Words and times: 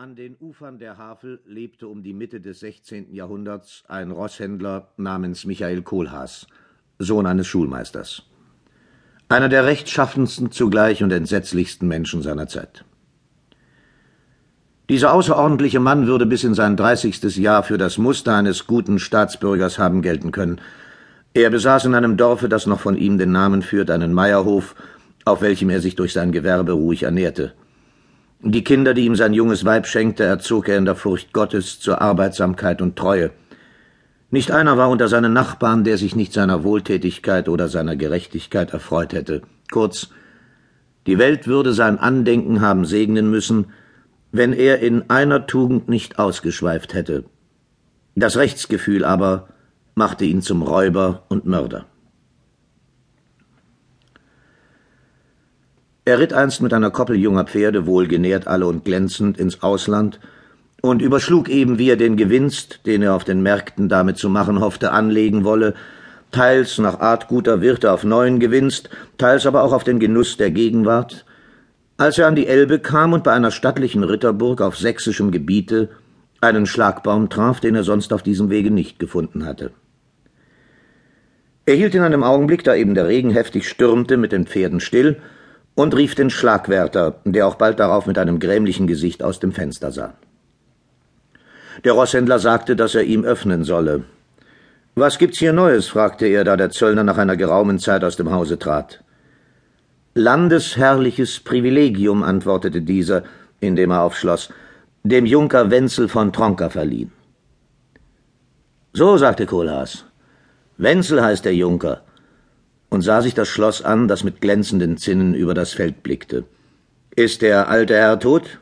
An 0.00 0.14
den 0.14 0.36
Ufern 0.38 0.78
der 0.78 0.96
Havel 0.96 1.40
lebte 1.44 1.88
um 1.88 2.04
die 2.04 2.12
Mitte 2.12 2.40
des 2.40 2.60
16. 2.60 3.12
Jahrhunderts 3.12 3.82
ein 3.88 4.12
Rosshändler 4.12 4.92
namens 4.96 5.44
Michael 5.44 5.82
Kohlhaas, 5.82 6.46
Sohn 7.00 7.26
eines 7.26 7.48
Schulmeisters. 7.48 8.22
Einer 9.28 9.48
der 9.48 9.66
rechtschaffensten 9.66 10.52
zugleich 10.52 11.02
und 11.02 11.10
entsetzlichsten 11.10 11.88
Menschen 11.88 12.22
seiner 12.22 12.46
Zeit. 12.46 12.84
Dieser 14.88 15.12
außerordentliche 15.12 15.80
Mann 15.80 16.06
würde 16.06 16.26
bis 16.26 16.44
in 16.44 16.54
sein 16.54 16.76
dreißigstes 16.76 17.34
Jahr 17.34 17.64
für 17.64 17.76
das 17.76 17.98
Muster 17.98 18.36
eines 18.36 18.68
guten 18.68 19.00
Staatsbürgers 19.00 19.80
haben 19.80 20.00
gelten 20.00 20.30
können. 20.30 20.60
Er 21.34 21.50
besaß 21.50 21.86
in 21.86 21.96
einem 21.96 22.16
Dorfe, 22.16 22.48
das 22.48 22.66
noch 22.66 22.78
von 22.78 22.96
ihm 22.96 23.18
den 23.18 23.32
Namen 23.32 23.62
führt, 23.62 23.90
einen 23.90 24.12
Meierhof, 24.12 24.76
auf 25.24 25.42
welchem 25.42 25.70
er 25.70 25.80
sich 25.80 25.96
durch 25.96 26.12
sein 26.12 26.30
Gewerbe 26.30 26.70
ruhig 26.70 27.02
ernährte. 27.02 27.54
Die 28.40 28.62
Kinder, 28.62 28.94
die 28.94 29.04
ihm 29.04 29.16
sein 29.16 29.34
junges 29.34 29.64
Weib 29.64 29.86
schenkte, 29.86 30.22
erzog 30.22 30.68
er 30.68 30.78
in 30.78 30.84
der 30.84 30.94
Furcht 30.94 31.32
Gottes 31.32 31.80
zur 31.80 32.00
Arbeitsamkeit 32.00 32.80
und 32.80 32.94
Treue. 32.94 33.30
Nicht 34.30 34.52
einer 34.52 34.76
war 34.76 34.90
unter 34.90 35.08
seinen 35.08 35.32
Nachbarn, 35.32 35.82
der 35.82 35.98
sich 35.98 36.14
nicht 36.14 36.32
seiner 36.32 36.62
Wohltätigkeit 36.62 37.48
oder 37.48 37.68
seiner 37.68 37.96
Gerechtigkeit 37.96 38.72
erfreut 38.72 39.12
hätte. 39.12 39.42
Kurz, 39.72 40.10
die 41.06 41.18
Welt 41.18 41.48
würde 41.48 41.72
sein 41.72 41.98
Andenken 41.98 42.60
haben 42.60 42.84
segnen 42.84 43.28
müssen, 43.28 43.72
wenn 44.30 44.52
er 44.52 44.80
in 44.80 45.10
einer 45.10 45.46
Tugend 45.46 45.88
nicht 45.88 46.18
ausgeschweift 46.18 46.94
hätte. 46.94 47.24
Das 48.14 48.36
Rechtsgefühl 48.36 49.04
aber 49.04 49.48
machte 49.94 50.26
ihn 50.26 50.42
zum 50.42 50.62
Räuber 50.62 51.24
und 51.28 51.46
Mörder. 51.46 51.86
Er 56.08 56.18
ritt 56.18 56.32
einst 56.32 56.62
mit 56.62 56.72
einer 56.72 56.90
Koppel 56.90 57.16
junger 57.16 57.44
Pferde, 57.44 57.84
wohlgenährt 57.84 58.46
alle 58.46 58.64
und 58.66 58.82
glänzend, 58.82 59.36
ins 59.36 59.62
Ausland 59.62 60.20
und 60.80 61.02
überschlug 61.02 61.50
eben, 61.50 61.78
wie 61.78 61.90
er 61.90 61.98
den 61.98 62.16
Gewinst, 62.16 62.80
den 62.86 63.02
er 63.02 63.12
auf 63.12 63.24
den 63.24 63.42
Märkten 63.42 63.90
damit 63.90 64.16
zu 64.16 64.30
machen 64.30 64.60
hoffte, 64.60 64.90
anlegen 64.92 65.44
wolle, 65.44 65.74
teils 66.30 66.78
nach 66.78 67.00
Art 67.00 67.28
guter 67.28 67.60
Wirte 67.60 67.92
auf 67.92 68.04
neuen 68.04 68.40
Gewinst, 68.40 68.88
teils 69.18 69.44
aber 69.44 69.62
auch 69.62 69.74
auf 69.74 69.84
den 69.84 70.00
Genuss 70.00 70.38
der 70.38 70.50
Gegenwart, 70.50 71.26
als 71.98 72.16
er 72.16 72.26
an 72.26 72.36
die 72.36 72.46
Elbe 72.46 72.78
kam 72.78 73.12
und 73.12 73.22
bei 73.22 73.32
einer 73.32 73.50
stattlichen 73.50 74.02
Ritterburg 74.02 74.62
auf 74.62 74.78
sächsischem 74.78 75.30
Gebiete 75.30 75.90
einen 76.40 76.64
Schlagbaum 76.64 77.28
traf, 77.28 77.60
den 77.60 77.74
er 77.74 77.84
sonst 77.84 78.14
auf 78.14 78.22
diesem 78.22 78.48
Wege 78.48 78.70
nicht 78.70 78.98
gefunden 78.98 79.44
hatte. 79.44 79.72
Er 81.66 81.74
hielt 81.74 81.94
in 81.94 82.00
einem 82.00 82.22
Augenblick, 82.22 82.64
da 82.64 82.74
eben 82.74 82.94
der 82.94 83.08
Regen 83.08 83.28
heftig 83.28 83.68
stürmte, 83.68 84.16
mit 84.16 84.32
den 84.32 84.46
Pferden 84.46 84.80
still 84.80 85.18
und 85.78 85.94
rief 85.94 86.16
den 86.16 86.28
Schlagwärter, 86.28 87.20
der 87.24 87.46
auch 87.46 87.54
bald 87.54 87.78
darauf 87.78 88.06
mit 88.06 88.18
einem 88.18 88.40
grämlichen 88.40 88.88
Gesicht 88.88 89.22
aus 89.22 89.38
dem 89.38 89.52
Fenster 89.52 89.92
sah. 89.92 90.14
Der 91.84 91.92
Rosshändler 91.92 92.40
sagte, 92.40 92.74
dass 92.74 92.96
er 92.96 93.04
ihm 93.04 93.22
öffnen 93.22 93.62
solle. 93.62 94.02
Was 94.96 95.18
gibt's 95.18 95.38
hier 95.38 95.52
Neues? 95.52 95.86
fragte 95.86 96.26
er, 96.26 96.42
da 96.42 96.56
der 96.56 96.70
Zöllner 96.70 97.04
nach 97.04 97.16
einer 97.16 97.36
geraumen 97.36 97.78
Zeit 97.78 98.02
aus 98.02 98.16
dem 98.16 98.32
Hause 98.32 98.58
trat. 98.58 99.04
Landesherrliches 100.14 101.38
Privilegium, 101.38 102.24
antwortete 102.24 102.82
dieser, 102.82 103.22
indem 103.60 103.92
er 103.92 104.02
aufschloss, 104.02 104.48
dem 105.04 105.26
Junker 105.26 105.70
Wenzel 105.70 106.08
von 106.08 106.32
Tronka 106.32 106.70
verliehen. 106.70 107.12
So, 108.94 109.16
sagte 109.16 109.46
Kohlhaas. 109.46 110.06
Wenzel 110.76 111.22
heißt 111.22 111.44
der 111.44 111.54
Junker, 111.54 112.02
und 112.90 113.02
sah 113.02 113.22
sich 113.22 113.34
das 113.34 113.48
Schloss 113.48 113.82
an, 113.82 114.08
das 114.08 114.24
mit 114.24 114.40
glänzenden 114.40 114.96
Zinnen 114.96 115.34
über 115.34 115.54
das 115.54 115.72
Feld 115.72 116.02
blickte. 116.02 116.44
Ist 117.14 117.42
der 117.42 117.68
alte 117.68 117.94
Herr 117.94 118.18
tot? 118.18 118.60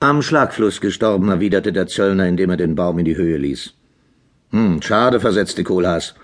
Am 0.00 0.22
Schlagfluss 0.22 0.80
gestorben, 0.80 1.28
erwiderte 1.28 1.72
der 1.72 1.88
Zöllner, 1.88 2.26
indem 2.26 2.50
er 2.50 2.56
den 2.56 2.76
Baum 2.76 2.98
in 2.98 3.04
die 3.04 3.16
Höhe 3.16 3.36
ließ. 3.36 3.74
Hm, 4.50 4.80
schade, 4.80 5.20
versetzte 5.20 5.64
Kohlhaas. 5.64 6.14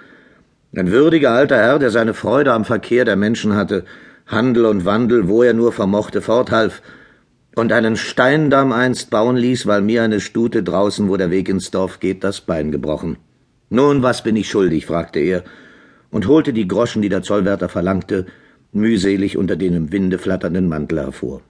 Ein 0.77 0.91
würdiger 0.91 1.33
alter 1.33 1.57
Herr, 1.57 1.79
der 1.79 1.91
seine 1.91 2.15
Freude 2.15 2.53
am 2.53 2.65
Verkehr 2.65 3.05
der 3.05 3.17
Menschen 3.17 3.55
hatte, 3.55 3.85
Handel 4.27 4.65
und 4.67 4.85
Wandel, 4.85 5.29
wo 5.29 5.43
er 5.43 5.53
nur 5.53 5.73
vermochte, 5.73 6.23
forthalf, 6.23 6.83
und 7.57 7.73
einen 7.73 7.97
Steindamm 7.97 8.73
einst 8.73 9.11
bauen 9.11 9.37
ließ, 9.37 9.67
weil 9.67 9.83
mir 9.83 10.03
eine 10.03 10.21
Stute 10.21 10.63
draußen, 10.63 11.09
wo 11.09 11.17
der 11.17 11.31
Weg 11.31 11.49
ins 11.49 11.71
Dorf 11.71 12.01
geht, 12.01 12.25
das 12.25 12.41
Bein 12.41 12.73
gebrochen. 12.73 13.19
Nun, 13.71 14.03
was 14.03 14.23
bin 14.23 14.37
ich 14.37 14.49
schuldig? 14.49 14.87
fragte 14.87 15.21
er 15.21 15.45
und 16.15 16.29
holte 16.29 16.53
die 16.53 16.69
Groschen, 16.69 17.03
die 17.03 17.09
der 17.09 17.23
Zollwärter 17.23 17.69
verlangte, 17.69 18.27
mühselig 18.71 19.37
unter 19.37 19.57
den 19.57 19.75
im 19.75 19.91
Winde 19.91 20.19
flatternden 20.19 20.69
Mantel 20.69 21.01
hervor. 21.01 21.41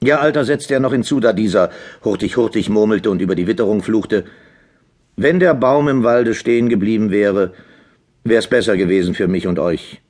Ja, 0.00 0.20
Alter, 0.20 0.44
setzte 0.44 0.74
er 0.74 0.80
noch 0.80 0.92
hinzu, 0.92 1.18
da 1.18 1.32
dieser 1.32 1.70
hurtig 2.04 2.36
hurtig 2.36 2.70
murmelte 2.70 3.10
und 3.10 3.20
über 3.20 3.34
die 3.34 3.48
Witterung 3.48 3.82
fluchte. 3.82 4.24
Wenn 5.16 5.40
der 5.40 5.54
Baum 5.54 5.88
im 5.88 6.04
Walde 6.04 6.34
stehen 6.34 6.68
geblieben 6.68 7.10
wäre, 7.10 7.52
wär's 8.22 8.46
besser 8.46 8.76
gewesen 8.76 9.14
für 9.14 9.26
mich 9.26 9.48
und 9.48 9.58
euch. 9.58 10.00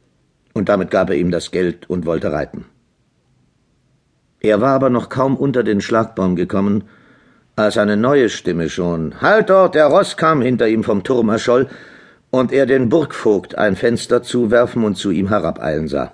Und 0.53 0.69
damit 0.69 0.91
gab 0.91 1.09
er 1.09 1.17
ihm 1.17 1.31
das 1.31 1.51
Geld 1.51 1.89
und 1.89 2.05
wollte 2.05 2.31
reiten. 2.33 2.67
Er 4.41 4.61
war 4.61 4.75
aber 4.75 4.91
noch 4.91 5.09
kaum 5.09 5.35
unter 5.35 5.63
den 5.63 5.81
Schlagbaum 5.81 6.37
gekommen, 6.37 6.85
als 7.57 7.79
eine 7.79 7.97
neue 7.97 8.29
Stimme 8.29 8.69
schon 8.69 9.23
Halt 9.23 9.49
dort, 9.49 9.75
der 9.75 9.87
Ross 9.87 10.19
kam 10.19 10.43
hinter 10.43 10.69
ihm 10.69 10.85
vom 10.85 11.03
Turm 11.05 11.31
erscholl, 11.31 11.69
und 12.31 12.53
er 12.53 12.67
den 12.67 12.89
Burgvogt 12.89 13.59
ein 13.59 13.77
Fenster 13.77 14.23
zuwerfen 14.23 14.85
und 14.85 14.97
zu 14.97 15.11
ihm 15.11 15.29
herabeilen 15.29 15.89
sah. 15.89 16.13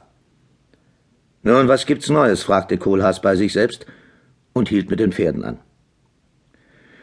Nun, 1.42 1.68
was 1.68 1.86
gibt's 1.86 2.08
Neues? 2.08 2.42
fragte 2.42 2.78
Kohlhaas 2.78 3.20
bei 3.20 3.36
sich 3.36 3.52
selbst 3.52 3.86
und 4.52 4.68
hielt 4.68 4.90
mit 4.90 4.98
den 4.98 5.12
Pferden 5.12 5.44
an. 5.44 5.58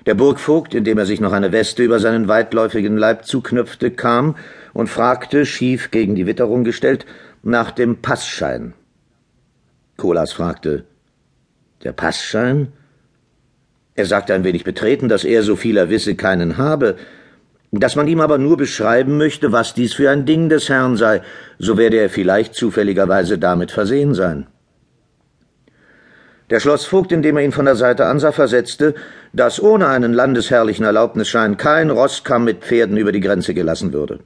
Der 0.06 0.16
Burgvogt, 0.16 0.74
indem 0.74 0.98
er 0.98 1.06
sich 1.06 1.22
noch 1.22 1.32
eine 1.32 1.54
Weste 1.54 1.84
über 1.84 2.00
seinen 2.00 2.28
weitläufigen 2.28 2.98
Leib 2.98 3.26
zuknöpfte, 3.26 3.92
kam 3.92 4.36
und 4.74 4.90
fragte, 4.90 5.46
schief 5.46 5.92
gegen 5.92 6.16
die 6.16 6.26
Witterung 6.26 6.66
gestellt, 6.66 7.06
nach 7.42 7.72
dem 7.72 8.02
Passschein. 8.02 8.74
Kohlhaas 9.96 10.34
fragte, 10.34 10.86
der 11.84 11.94
Passschein? 11.94 12.74
Er 13.96 14.06
sagte 14.06 14.34
ein 14.34 14.44
wenig 14.44 14.64
betreten, 14.64 15.08
dass 15.08 15.24
er, 15.24 15.44
so 15.44 15.56
viel 15.56 15.78
er 15.78 15.90
wisse, 15.90 16.16
keinen 16.16 16.58
habe, 16.58 16.98
dass 17.80 17.96
man 17.96 18.08
ihm 18.08 18.22
aber 18.22 18.38
nur 18.38 18.56
beschreiben 18.56 19.18
möchte, 19.18 19.52
was 19.52 19.74
dies 19.74 19.94
für 19.94 20.10
ein 20.12 20.26
Ding 20.26 20.48
des 20.48 20.70
Herrn 20.70 20.96
sei, 20.96 21.22
so 21.58 21.76
werde 21.76 21.98
er 21.98 22.10
vielleicht 22.10 22.54
zufälligerweise 22.54 23.40
damit 23.40 23.72
versehen 23.72 24.14
sein. 24.14 24.46
Der 26.52 26.60
Schlossvogt, 26.60 27.12
indem 27.12 27.38
er 27.38 27.44
ihn 27.44 27.52
von 27.52 27.66
der 27.66 27.76
Seite 27.76 28.06
ansah, 28.06 28.32
versetzte, 28.32 28.94
dass 29.32 29.60
ohne 29.60 29.88
einen 29.88 30.14
landesherrlichen 30.14 30.86
Erlaubnisschein 30.86 31.58
kein 31.58 31.90
Rosskamm 31.90 32.44
mit 32.44 32.64
Pferden 32.64 32.96
über 32.96 33.12
die 33.12 33.22
Grenze 33.22 33.56
gelassen 33.56 33.92
würde. 33.92 34.20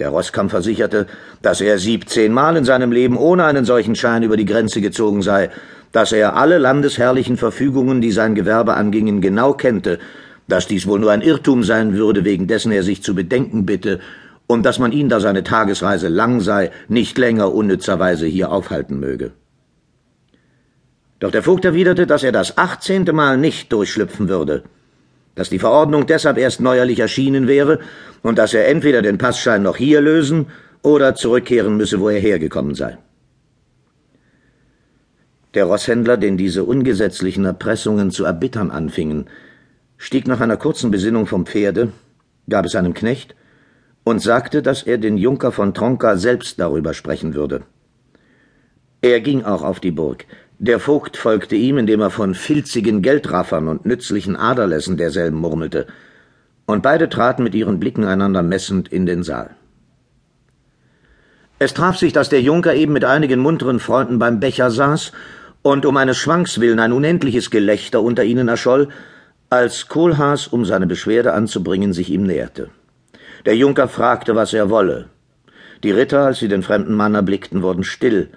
Der 0.00 0.08
Rosskamm 0.08 0.50
versicherte, 0.50 1.06
dass 1.42 1.60
er 1.60 1.78
siebzehnmal 1.78 2.56
in 2.56 2.64
seinem 2.64 2.90
Leben 2.90 3.16
ohne 3.16 3.44
einen 3.44 3.64
solchen 3.64 3.94
Schein 3.94 4.24
über 4.24 4.36
die 4.36 4.46
Grenze 4.46 4.80
gezogen 4.80 5.22
sei, 5.22 5.50
dass 5.92 6.10
er 6.10 6.34
alle 6.34 6.58
landesherrlichen 6.58 7.36
Verfügungen, 7.36 8.00
die 8.00 8.10
sein 8.10 8.34
Gewerbe 8.34 8.74
angingen, 8.74 9.20
genau 9.20 9.52
kennte 9.52 10.00
dass 10.52 10.66
dies 10.66 10.86
wohl 10.86 11.00
nur 11.00 11.10
ein 11.10 11.22
Irrtum 11.22 11.64
sein 11.64 11.94
würde, 11.94 12.26
wegen 12.26 12.46
dessen 12.46 12.72
er 12.72 12.82
sich 12.82 13.02
zu 13.02 13.14
bedenken 13.14 13.64
bitte, 13.64 14.00
und 14.46 14.64
dass 14.66 14.78
man 14.78 14.92
ihn, 14.92 15.08
da 15.08 15.18
seine 15.18 15.44
Tagesreise 15.44 16.08
lang 16.08 16.40
sei, 16.40 16.70
nicht 16.88 17.16
länger 17.16 17.54
unnützerweise 17.54 18.26
hier 18.26 18.52
aufhalten 18.52 19.00
möge. 19.00 19.30
Doch 21.20 21.30
der 21.30 21.42
Vogt 21.42 21.64
erwiderte, 21.64 22.06
dass 22.06 22.22
er 22.22 22.32
das 22.32 22.58
achtzehnte 22.58 23.14
Mal 23.14 23.38
nicht 23.38 23.72
durchschlüpfen 23.72 24.28
würde, 24.28 24.62
dass 25.36 25.48
die 25.48 25.58
Verordnung 25.58 26.06
deshalb 26.06 26.36
erst 26.36 26.60
neuerlich 26.60 26.98
erschienen 26.98 27.48
wäre 27.48 27.78
und 28.22 28.36
dass 28.36 28.52
er 28.52 28.68
entweder 28.68 29.00
den 29.00 29.16
Passschein 29.16 29.62
noch 29.62 29.78
hier 29.78 30.02
lösen 30.02 30.48
oder 30.82 31.14
zurückkehren 31.14 31.78
müsse, 31.78 31.98
wo 31.98 32.10
er 32.10 32.20
hergekommen 32.20 32.74
sei. 32.74 32.98
Der 35.54 35.64
Rosshändler, 35.64 36.18
den 36.18 36.36
diese 36.36 36.64
ungesetzlichen 36.64 37.46
Erpressungen 37.46 38.10
zu 38.10 38.24
erbittern 38.24 38.70
anfingen, 38.70 39.28
stieg 40.02 40.26
nach 40.26 40.40
einer 40.40 40.56
kurzen 40.56 40.90
Besinnung 40.90 41.28
vom 41.28 41.46
Pferde, 41.46 41.92
gab 42.50 42.64
es 42.64 42.74
einem 42.74 42.92
Knecht 42.92 43.36
und 44.02 44.20
sagte, 44.20 44.60
dass 44.60 44.82
er 44.82 44.98
den 44.98 45.16
Junker 45.16 45.52
von 45.52 45.74
Tronka 45.74 46.16
selbst 46.16 46.58
darüber 46.58 46.92
sprechen 46.92 47.34
würde. 47.34 47.62
Er 49.00 49.20
ging 49.20 49.44
auch 49.44 49.62
auf 49.62 49.78
die 49.78 49.92
Burg. 49.92 50.24
Der 50.58 50.80
Vogt 50.80 51.16
folgte 51.16 51.54
ihm, 51.54 51.78
indem 51.78 52.00
er 52.00 52.10
von 52.10 52.34
filzigen 52.34 53.00
Geldraffern 53.00 53.68
und 53.68 53.86
nützlichen 53.86 54.34
Aderlässen 54.34 54.96
derselben 54.96 55.38
murmelte, 55.38 55.86
und 56.66 56.82
beide 56.82 57.08
traten 57.08 57.44
mit 57.44 57.54
ihren 57.54 57.78
Blicken 57.78 58.04
einander 58.04 58.42
messend 58.42 58.88
in 58.88 59.06
den 59.06 59.22
Saal. 59.22 59.50
Es 61.60 61.74
traf 61.74 61.96
sich, 61.96 62.12
dass 62.12 62.28
der 62.28 62.42
Junker 62.42 62.74
eben 62.74 62.92
mit 62.92 63.04
einigen 63.04 63.38
munteren 63.38 63.78
Freunden 63.78 64.18
beim 64.18 64.40
Becher 64.40 64.72
saß 64.72 65.12
und 65.62 65.86
um 65.86 65.96
eines 65.96 66.16
Schwanks 66.16 66.58
willen 66.58 66.80
ein 66.80 66.92
unendliches 66.92 67.52
Gelächter 67.52 68.02
unter 68.02 68.24
ihnen 68.24 68.48
erscholl, 68.48 68.88
als 69.52 69.86
Kohlhaas, 69.86 70.46
um 70.46 70.64
seine 70.64 70.86
Beschwerde 70.86 71.34
anzubringen, 71.34 71.92
sich 71.92 72.08
ihm 72.08 72.22
näherte. 72.22 72.70
Der 73.44 73.54
Junker 73.54 73.86
fragte, 73.86 74.34
was 74.34 74.54
er 74.54 74.70
wolle. 74.70 75.10
Die 75.82 75.90
Ritter, 75.90 76.20
als 76.20 76.38
sie 76.38 76.48
den 76.48 76.62
fremden 76.62 76.94
Mann 76.94 77.14
erblickten, 77.14 77.62
wurden 77.62 77.84
still. 77.84 78.30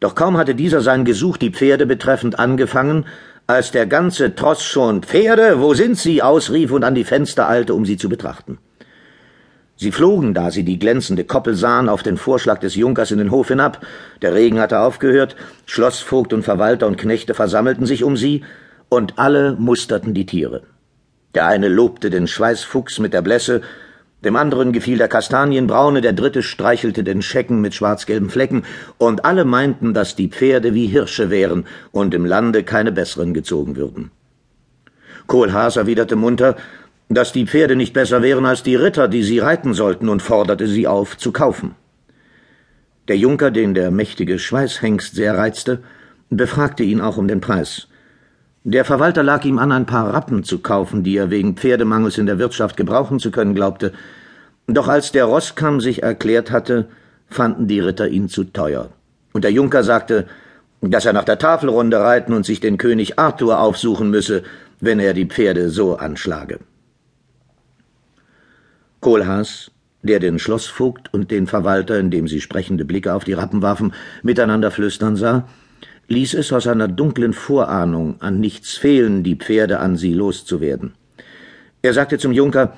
Doch 0.00 0.14
kaum 0.14 0.38
hatte 0.38 0.54
dieser 0.54 0.80
sein 0.80 1.04
Gesuch 1.04 1.36
die 1.36 1.50
Pferde 1.50 1.84
betreffend 1.84 2.38
angefangen, 2.38 3.04
als 3.46 3.70
der 3.70 3.84
ganze 3.84 4.34
Tross 4.34 4.64
schon 4.64 5.02
Pferde, 5.02 5.60
wo 5.60 5.74
sind 5.74 5.98
sie? 5.98 6.22
ausrief 6.22 6.72
und 6.72 6.84
an 6.84 6.94
die 6.94 7.04
Fenster 7.04 7.46
eilte, 7.46 7.74
um 7.74 7.84
sie 7.84 7.98
zu 7.98 8.08
betrachten. 8.08 8.56
Sie 9.76 9.92
flogen, 9.92 10.32
da 10.32 10.50
sie 10.50 10.64
die 10.64 10.78
glänzende 10.78 11.24
Koppel 11.24 11.54
sahen, 11.54 11.90
auf 11.90 12.02
den 12.02 12.16
Vorschlag 12.16 12.60
des 12.60 12.76
Junkers 12.76 13.10
in 13.10 13.18
den 13.18 13.30
Hof 13.30 13.48
hinab. 13.48 13.84
Der 14.22 14.32
Regen 14.32 14.58
hatte 14.58 14.80
aufgehört, 14.80 15.36
Schlossvogt 15.66 16.32
und 16.32 16.44
Verwalter 16.44 16.86
und 16.86 16.96
Knechte 16.96 17.34
versammelten 17.34 17.84
sich 17.84 18.04
um 18.04 18.16
sie, 18.16 18.42
und 18.90 19.18
alle 19.18 19.56
musterten 19.58 20.12
die 20.12 20.26
Tiere. 20.26 20.62
Der 21.34 21.46
eine 21.46 21.68
lobte 21.68 22.10
den 22.10 22.26
Schweißfuchs 22.26 22.98
mit 22.98 23.14
der 23.14 23.22
Blässe, 23.22 23.62
dem 24.24 24.36
anderen 24.36 24.72
gefiel 24.72 24.98
der 24.98 25.08
Kastanienbraune, 25.08 26.02
der 26.02 26.12
dritte 26.12 26.42
streichelte 26.42 27.02
den 27.02 27.22
Schecken 27.22 27.62
mit 27.62 27.72
schwarzgelben 27.72 28.28
Flecken, 28.28 28.64
und 28.98 29.24
alle 29.24 29.46
meinten, 29.46 29.94
dass 29.94 30.16
die 30.16 30.28
Pferde 30.28 30.74
wie 30.74 30.86
Hirsche 30.86 31.30
wären 31.30 31.64
und 31.92 32.12
im 32.12 32.26
Lande 32.26 32.62
keine 32.62 32.92
besseren 32.92 33.32
gezogen 33.32 33.76
würden. 33.76 34.10
Kohlhaas 35.26 35.76
erwiderte 35.76 36.16
munter, 36.16 36.56
dass 37.08 37.32
die 37.32 37.46
Pferde 37.46 37.76
nicht 37.76 37.94
besser 37.94 38.22
wären 38.22 38.44
als 38.44 38.62
die 38.62 38.76
Ritter, 38.76 39.08
die 39.08 39.22
sie 39.22 39.38
reiten 39.38 39.72
sollten, 39.72 40.08
und 40.08 40.20
forderte 40.20 40.66
sie 40.66 40.86
auf, 40.86 41.16
zu 41.16 41.32
kaufen. 41.32 41.76
Der 43.08 43.16
Junker, 43.16 43.50
den 43.50 43.72
der 43.74 43.90
mächtige 43.90 44.38
Schweißhengst 44.38 45.14
sehr 45.14 45.38
reizte, 45.38 45.82
befragte 46.28 46.82
ihn 46.82 47.00
auch 47.00 47.16
um 47.16 47.26
den 47.26 47.40
Preis. 47.40 47.88
Der 48.64 48.84
Verwalter 48.84 49.22
lag 49.22 49.44
ihm 49.44 49.58
an, 49.58 49.72
ein 49.72 49.86
paar 49.86 50.12
Rappen 50.12 50.44
zu 50.44 50.58
kaufen, 50.58 51.02
die 51.02 51.16
er 51.16 51.30
wegen 51.30 51.56
Pferdemangels 51.56 52.18
in 52.18 52.26
der 52.26 52.38
Wirtschaft 52.38 52.76
gebrauchen 52.76 53.18
zu 53.18 53.30
können 53.30 53.54
glaubte. 53.54 53.92
Doch 54.66 54.86
als 54.86 55.12
der 55.12 55.24
Rosskamm 55.24 55.80
sich 55.80 56.02
erklärt 56.02 56.50
hatte, 56.50 56.88
fanden 57.28 57.68
die 57.68 57.80
Ritter 57.80 58.08
ihn 58.08 58.28
zu 58.28 58.44
teuer. 58.44 58.90
Und 59.32 59.44
der 59.44 59.52
Junker 59.52 59.82
sagte, 59.82 60.26
dass 60.82 61.06
er 61.06 61.14
nach 61.14 61.24
der 61.24 61.38
Tafelrunde 61.38 62.00
reiten 62.00 62.34
und 62.34 62.44
sich 62.44 62.60
den 62.60 62.76
König 62.76 63.18
Arthur 63.18 63.60
aufsuchen 63.60 64.10
müsse, 64.10 64.42
wenn 64.78 65.00
er 65.00 65.14
die 65.14 65.26
Pferde 65.26 65.70
so 65.70 65.96
anschlage. 65.96 66.58
Kohlhaas, 69.00 69.70
der 70.02 70.20
den 70.20 70.38
Schlossvogt 70.38 71.12
und 71.14 71.30
den 71.30 71.46
Verwalter, 71.46 71.98
indem 71.98 72.28
sie 72.28 72.42
sprechende 72.42 72.84
Blicke 72.84 73.14
auf 73.14 73.24
die 73.24 73.32
Rappen 73.32 73.62
warfen, 73.62 73.94
miteinander 74.22 74.70
flüstern 74.70 75.16
sah, 75.16 75.46
ließ 76.10 76.34
es 76.34 76.52
aus 76.52 76.66
einer 76.66 76.88
dunklen 76.88 77.32
Vorahnung 77.32 78.20
an 78.20 78.40
nichts 78.40 78.76
fehlen, 78.76 79.22
die 79.22 79.36
Pferde 79.36 79.78
an 79.78 79.96
sie 79.96 80.12
loszuwerden. 80.12 80.92
Er 81.82 81.94
sagte 81.94 82.18
zum 82.18 82.32
Junker 82.32 82.76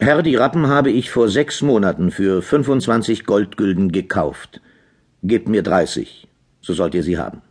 Herr, 0.00 0.22
die 0.22 0.36
Rappen 0.36 0.68
habe 0.68 0.90
ich 0.90 1.10
vor 1.10 1.28
sechs 1.28 1.60
Monaten 1.60 2.10
für 2.10 2.40
fünfundzwanzig 2.40 3.26
Goldgülden 3.26 3.92
gekauft. 3.92 4.60
Gebt 5.22 5.48
mir 5.48 5.62
dreißig, 5.62 6.28
so 6.60 6.72
sollt 6.72 6.94
ihr 6.94 7.02
sie 7.02 7.18
haben. 7.18 7.42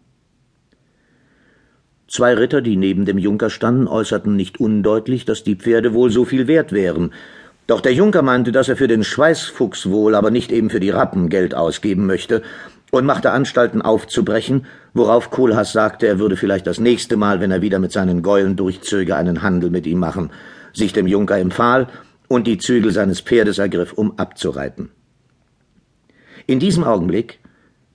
Zwei 2.07 2.33
Ritter, 2.33 2.61
die 2.61 2.77
neben 2.77 3.05
dem 3.05 3.17
Junker 3.17 3.49
standen, 3.49 3.88
äußerten 3.88 4.35
nicht 4.35 4.59
undeutlich, 4.59 5.25
dass 5.25 5.44
die 5.44 5.57
Pferde 5.57 5.94
wohl 5.94 6.09
so 6.09 6.23
viel 6.23 6.47
wert 6.47 6.71
wären, 6.71 7.13
doch 7.67 7.81
der 7.81 7.94
Junker 7.94 8.21
meinte, 8.21 8.53
dass 8.53 8.69
er 8.69 8.77
für 8.77 8.88
den 8.88 9.03
Schweißfuchs 9.03 9.89
wohl, 9.89 10.15
aber 10.15 10.31
nicht 10.31 10.53
eben 10.53 10.69
für 10.69 10.79
die 10.79 10.89
Rappen 10.89 11.27
Geld 11.27 11.53
ausgeben 11.53 12.05
möchte 12.05 12.41
und 12.91 13.05
machte 13.05 13.31
Anstalten 13.31 13.81
aufzubrechen, 13.81 14.65
worauf 14.93 15.29
Kohlhaas 15.29 15.71
sagte, 15.73 16.07
er 16.07 16.19
würde 16.19 16.37
vielleicht 16.37 16.67
das 16.67 16.79
nächste 16.79 17.17
Mal, 17.17 17.39
wenn 17.41 17.51
er 17.51 17.61
wieder 17.61 17.79
mit 17.79 17.91
seinen 17.91 18.21
Gäulen 18.21 18.55
durchzöge, 18.55 19.15
einen 19.15 19.41
Handel 19.41 19.69
mit 19.69 19.85
ihm 19.85 19.99
machen, 19.99 20.31
sich 20.73 20.93
dem 20.93 21.07
Junker 21.07 21.37
empfahl 21.37 21.87
und 22.27 22.47
die 22.47 22.57
Zügel 22.57 22.91
seines 22.91 23.21
Pferdes 23.21 23.57
ergriff, 23.57 23.93
um 23.93 24.17
abzureiten. 24.17 24.91
In 26.45 26.59
diesem 26.59 26.83
Augenblick 26.83 27.39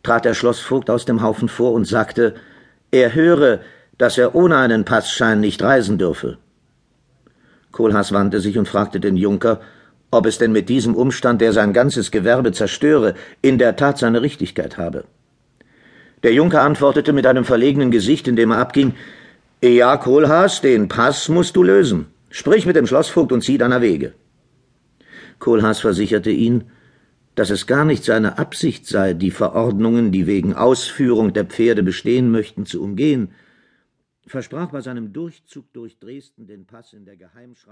trat 0.03 0.25
der 0.25 0.35
Schlossvogt 0.35 0.91
aus 0.91 1.05
dem 1.05 1.23
Haufen 1.23 1.49
vor 1.49 1.73
und 1.73 1.87
sagte, 1.87 2.35
er 2.91 3.15
höre, 3.15 3.61
dass 3.99 4.19
er 4.19 4.35
ohne 4.35 4.57
einen 4.57 4.85
Passschein 4.85 5.41
nicht 5.41 5.63
reisen 5.63 5.97
dürfe. 5.97 6.39
Kohlhaas 7.71 8.13
wandte 8.13 8.41
sich 8.41 8.59
und 8.59 8.69
fragte 8.69 9.01
den 9.01 9.17
Junker, 9.17 9.61
ob 10.13 10.27
es 10.27 10.39
denn 10.39 10.53
mit 10.53 10.69
diesem 10.69 10.95
Umstand, 10.95 11.41
der 11.41 11.53
sein 11.53 11.73
ganzes 11.73 12.11
Gewerbe 12.11 12.53
zerstöre, 12.53 13.15
in 13.41 13.59
der 13.59 13.77
Tat 13.77 13.99
seine 13.99 14.23
Richtigkeit 14.23 14.77
habe. 14.77 15.05
Der 16.23 16.35
Junker 16.35 16.63
antwortete 16.63 17.13
mit 17.13 17.27
einem 17.27 17.45
verlegenen 17.45 17.91
Gesicht, 17.91 18.29
indem 18.29 18.53
er 18.53 18.59
abging 18.59 18.95
Ja, 19.65 19.97
Kohlhaas, 19.97 20.61
den 20.61 20.89
Pass 20.89 21.29
musst 21.29 21.57
du 21.57 21.63
lösen. 21.63 22.07
Sprich 22.31 22.67
mit 22.67 22.77
dem 22.77 22.87
Schlossvogt 22.87 23.33
und 23.33 23.43
zieh 23.43 23.59
deiner 23.59 23.81
Wege. 23.81 24.13
Kohlhaas 25.39 25.81
versicherte 25.81 26.31
ihn, 26.31 26.65
dass 27.35 27.49
es 27.49 27.67
gar 27.67 27.87
nicht 27.87 28.05
seine 28.05 28.39
Absicht 28.39 28.87
sei, 28.87 29.15
die 29.15 29.31
Verordnungen, 29.31 30.13
die 30.13 30.27
wegen 30.27 30.55
Ausführung 30.55 31.33
der 31.33 31.47
Pferde 31.47 31.83
bestehen 31.83 32.31
möchten, 32.31 32.67
zu 32.67 32.83
umgehen, 32.83 33.33
versprach 34.27 34.71
bei 34.71 34.83
seinem 34.83 35.13
Durchzug 35.13 35.73
durch 35.73 35.99
Dresden 35.99 36.47
den 36.47 36.67
Pass 36.67 36.93
in 36.93 37.05
der 37.05 37.17
Geheimschreibung 37.17 37.71